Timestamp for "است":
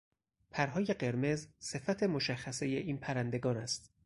3.57-3.91